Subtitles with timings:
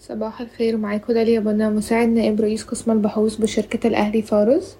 [0.00, 4.76] صباح الخير معاكم داليا بنا مساعد نائب رئيس قسم البحوث بشركة الأهلي فارس.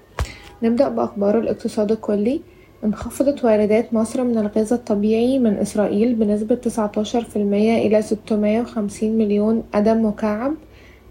[0.63, 2.41] نبدأ بأخبار الاقتصاد الكلي.
[2.85, 9.19] انخفضت واردات مصر من الغاز الطبيعي من إسرائيل بنسبة تسعتاشر في المية إلى ستمية وخمسين
[9.19, 10.55] مليون قدم مكعب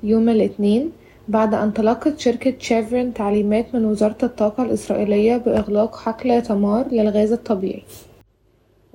[0.03, 0.91] يوم الاثنين
[1.27, 7.83] بعد أن تلقت شركة شيفرون تعليمات من وزارة الطاقة الإسرائيلية بإغلاق حقل تمار للغاز الطبيعي.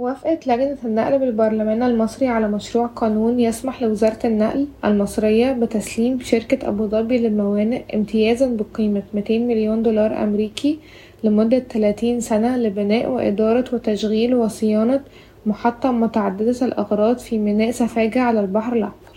[0.02, 7.18] وافقت لجنة النقل بالبرلمان المصري على مشروع قانون يسمح لوزارة النقل المصرية بتسليم شركة أبوظبي
[7.18, 10.78] للموانئ امتيازا بقيمة ميتين مليون دولار أمريكي
[11.24, 15.00] لمدة تلاتين سنة لبناء وإدارة وتشغيل وصيانة
[15.46, 19.16] محطة متعددة الأغراض في ميناء سفاجة على البحر الأحمر.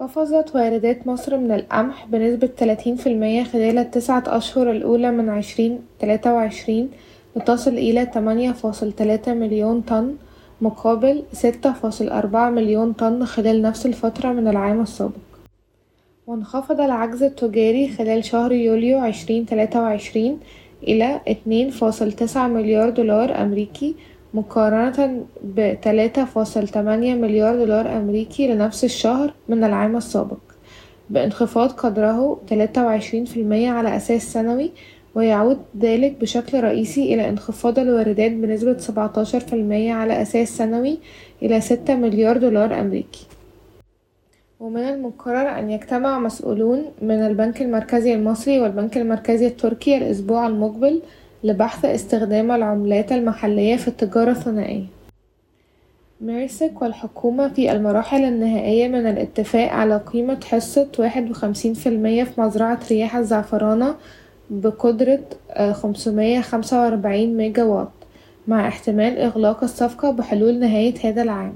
[0.00, 5.78] قفزت واردات مصر من القمح بنسبة تلاتين في المية خلال التسعة أشهر الأولى من عشرين
[5.98, 6.88] تلاتة وعشرين
[7.36, 10.16] لتصل إلى تمانية فاصل تلاتة مليون طن
[10.60, 15.12] مقابل ستة فاصل أربعة مليون طن خلال نفس الفترة من العام السابق.
[16.26, 20.38] وانخفض العجز التجاري خلال شهر يوليو عشرين تلاتة وعشرين
[20.82, 23.94] إلى اتنين فاصل تسعة مليار دولار أمريكي
[24.34, 25.24] مقارنة
[26.24, 30.38] فاصل تمانية مليار دولار أمريكي لنفس الشهر من العام السابق.
[31.10, 34.70] بانخفاض قدره تلاتة وعشرين في المية على أساس سنوي
[35.14, 40.98] ويعود ذلك بشكل رئيسي إلى انخفاض الواردات بنسبة سبعتاشر في المية على أساس سنوي
[41.42, 43.26] إلى ستة مليار دولار أمريكي.
[44.60, 51.02] ومن المقرر أن يجتمع مسؤولون من البنك المركزي المصري والبنك المركزي التركي الأسبوع المقبل
[51.44, 54.84] لبحث استخدام العملات المحلية في التجارة الثنائية.
[56.20, 62.40] ميرسك والحكومة في المراحل النهائية من الاتفاق على قيمة حصة واحد وخمسين في المية في
[62.40, 63.94] مزرعة رياح الزعفرانة
[64.60, 65.20] بقدرة
[65.72, 67.88] خمسمية خمسة وأربعين ميجا واط
[68.48, 71.52] مع احتمال إغلاق الصفقة بحلول نهاية هذا العام.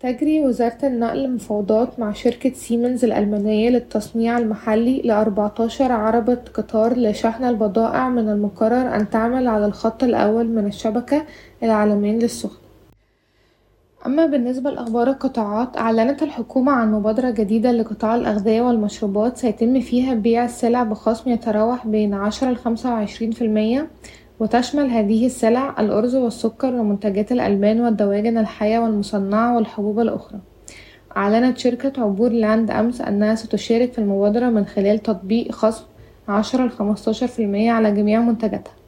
[0.00, 8.08] تجري وزارة النقل مفاوضات مع شركة سيمنز الألمانية للتصنيع المحلي لأربعتاشر عربة قطار لشحن البضائع
[8.08, 11.24] من المقرر أن تعمل على الخط الأول من الشبكة
[11.62, 12.59] العالمين للسخن
[14.10, 20.44] أما بالنسبة لأخبار القطاعات أعلنت الحكومة عن مبادرة جديدة لقطاع الأغذية والمشروبات سيتم فيها بيع
[20.44, 23.90] السلع بخصم يتراوح بين عشرة لخمسة وعشرين في المية
[24.40, 30.38] وتشمل هذه السلع الأرز والسكر ومنتجات الألبان والدواجن الحية والمصنعة والحبوب الأخرى.
[31.16, 35.84] أعلنت شركة عبور لاند أمس أنها ستشارك في المبادرة من خلال تطبيق خصم
[36.28, 38.79] عشرة لخمستاشر في المية على جميع منتجاتها.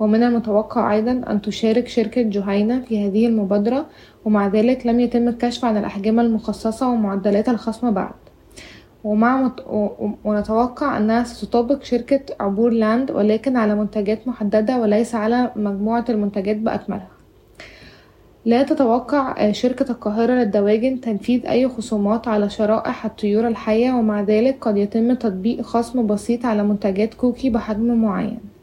[0.00, 3.86] ومن المتوقع أيضا أن تشارك شركة جهينة في هذه المبادرة
[4.24, 8.14] ومع ذلك لم يتم الكشف عن الأحجام المخصصة ومعدلات الخصم بعد.
[9.04, 9.64] ومع مت...
[10.24, 17.08] ونتوقع أنها ستطابق شركة عبور لاند ولكن على منتجات محددة وليس على مجموعة المنتجات بأكملها.
[18.44, 24.76] لا تتوقع شركة القاهرة للدواجن تنفيذ أي خصومات على شرائح الطيور الحية ومع ذلك قد
[24.76, 28.55] يتم تطبيق خصم بسيط على منتجات كوكي بحجم معين.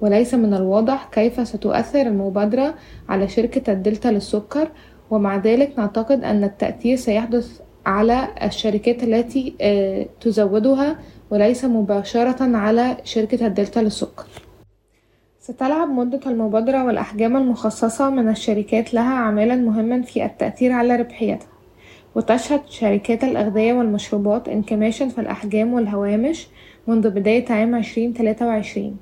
[0.00, 2.74] وليس من الواضح كيف ستؤثر المبادرة
[3.08, 4.68] على شركة الدلتا للسكر
[5.10, 9.54] ومع ذلك نعتقد أن التأثير سيحدث على الشركات التي
[10.20, 10.98] تزودها
[11.30, 14.26] وليس مباشرة على شركة الدلتا للسكر.
[15.40, 21.48] ستلعب مدة المبادرة والأحجام المخصصة من الشركات لها عاملا مهما في التأثير على ربحيتها.
[22.14, 26.48] وتشهد شركات الأغذية والمشروبات انكماشا في الأحجام والهوامش
[26.86, 28.96] منذ بداية عام عشرين تلاتة وعشرين.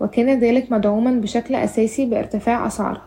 [0.00, 3.02] وكان ذلك مدعوما بشكل أساسي بارتفاع أسعارها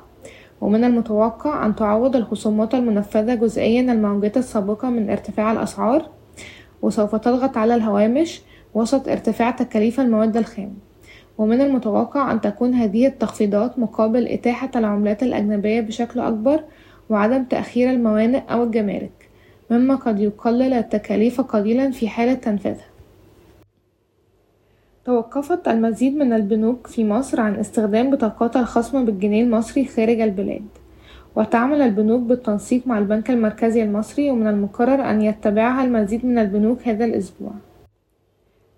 [0.61, 6.09] ومن المتوقع أن تعوض الخصومات المنفذة جزئيا الموجات السابقة من ارتفاع الأسعار
[6.81, 8.41] وسوف تضغط على الهوامش
[8.73, 10.73] وسط ارتفاع تكاليف المواد الخام.
[11.37, 16.63] ومن المتوقع أن تكون هذه التخفيضات مقابل إتاحة العملات الأجنبية بشكل أكبر
[17.09, 19.29] وعدم تأخير الموانئ أو الجمارك
[19.69, 22.92] مما قد يقلل التكاليف قليلا في حالة تنفيذها.
[25.05, 30.65] توقفت المزيد من البنوك في مصر عن استخدام بطاقات الخصم بالجنيه المصري خارج البلاد
[31.35, 37.05] وتعمل البنوك بالتنسيق مع البنك المركزي المصري ومن المقرر أن يتبعها المزيد من البنوك هذا
[37.05, 37.51] الأسبوع.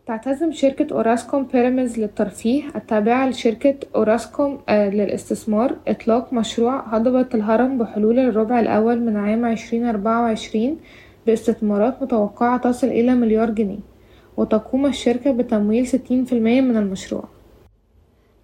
[0.07, 8.59] تعتزم شركة أوراسكوم بيراميدز للترفيه التابعة لشركة أوراسكوم للاستثمار إطلاق مشروع هضبة الهرم بحلول الربع
[8.59, 10.77] الأول من عام عشرين أربعة وعشرين
[11.25, 13.94] باستثمارات متوقعة تصل إلى مليار جنيه.
[14.37, 15.93] وتقوم الشركة بتمويل 60%
[16.33, 17.23] من المشروع.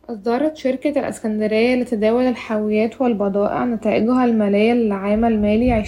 [0.10, 5.88] أصدرت شركة الإسكندرية لتداول الحاويات والبضائع نتائجها المالية للعام المالي 2022-2023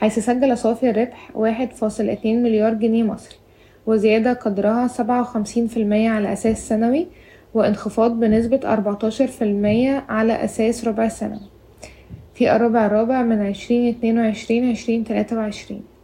[0.00, 3.36] حيث سجل صافي الربح 1.2 مليار جنيه مصري
[3.86, 5.00] وزيادة قدرها 57%
[5.92, 7.06] على أساس سنوي
[7.54, 8.62] وانخفاض بنسبة 14%
[10.10, 11.40] على أساس ربع سنوي
[12.34, 15.95] في الربع الرابع من 2022-2023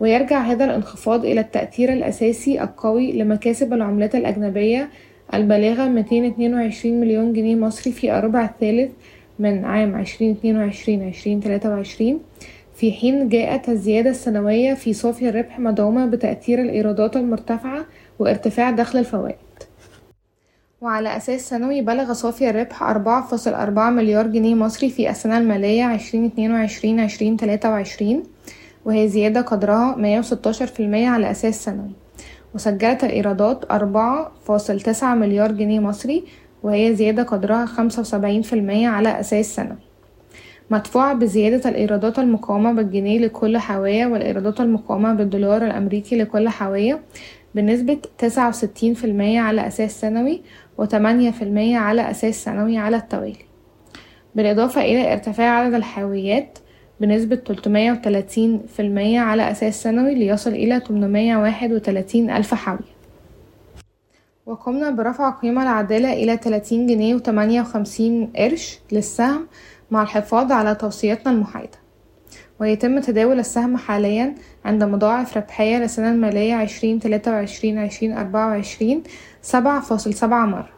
[0.00, 4.88] ويرجع هذا الانخفاض إلى التأثير الأساسي القوي لمكاسب العملات الأجنبية
[5.34, 8.90] البالغة 222 مليون جنيه مصري في الربع الثالث
[9.38, 10.08] من عام 2022-2023
[12.74, 17.86] في حين جاءت الزيادة السنوية في صافي الربح مدعومة بتأثير الإيرادات المرتفعة
[18.18, 19.36] وارتفاع دخل الفوائد.
[20.80, 26.02] وعلى أساس سنوي بلغ صافي الربح 4.4 مليار جنيه مصري في السنة المالية 2022-2023
[28.86, 31.90] وهي زيادة قدرها مية وستاشر في المية على أساس سنوي.
[32.54, 36.24] وسجلت الإيرادات أربعة فاصل تسعة مليار جنيه مصري
[36.62, 39.78] وهي زيادة قدرها خمسة وسبعين في المية على أساس سنوي.
[40.70, 47.00] مدفوعة بزيادة الإيرادات المقاومة بالجنيه لكل حاوية والإيرادات المقاومة بالدولار الأمريكي لكل حاوية
[47.54, 50.42] بنسبة تسعة وستين في المية على أساس سنوي
[50.78, 53.46] وتمانية في المية على أساس سنوي على التوالي.
[54.34, 56.58] بالإضافة إلى ارتفاع عدد الحاويات
[57.00, 62.96] بنسبة تلتمية وتلاتين في المية على أساس سنوي ليصل إلى تمنمية واحد وتلاتين ألف حاوية.
[64.46, 69.46] وقمنا برفع القيمة العادلة إلى تلاتين جنيه وتمانية وخمسين قرش للسهم
[69.90, 71.78] مع الحفاظ على توصياتنا المحايدة.
[72.60, 74.34] ويتم تداول السهم حاليا
[74.64, 79.02] عند مضاعف ربحية للسنة المالية عشرين تلاتة وعشرين عشرين أربعة وعشرين
[79.42, 80.75] سبعة فاصل سبعة مرة.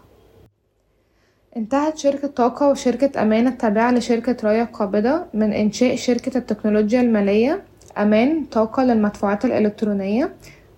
[1.58, 7.62] انتهت شركة طاقة وشركة أمان التابعة لشركة رايا القابضة من إنشاء شركة التكنولوجيا المالية
[7.98, 10.32] أمان طاقة للمدفوعات الإلكترونية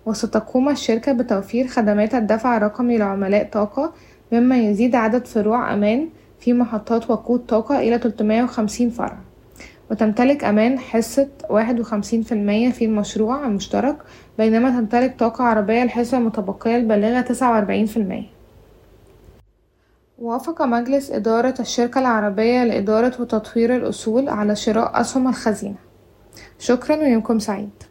[0.05, 3.93] وستقوم الشركة بتوفير خدمات الدفع الرقمي لعملاء طاقة
[4.31, 9.17] مما يزيد عدد فروع أمان في محطات وقود طاقة إلى تلتمية وخمسين فرع.
[9.91, 13.97] وتمتلك أمان حصة واحد وخمسين في المية في المشروع المشترك
[14.37, 18.40] بينما تمتلك طاقة عربية الحصة المتبقية البالغة تسعة وأربعين في المية.
[20.21, 25.75] وافق مجلس إدارة الشركة العربية لإدارة وتطوير الأصول على شراء أسهم الخزينة.
[26.59, 27.83] شكرا ويومكم سعيد.